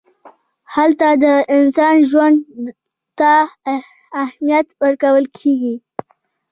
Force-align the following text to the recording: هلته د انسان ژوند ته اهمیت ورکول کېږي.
هلته 0.75 1.07
د 1.23 1.25
انسان 1.57 1.95
ژوند 2.09 2.37
ته 3.19 3.31
اهمیت 4.23 4.67
ورکول 4.81 5.25
کېږي. 5.37 5.75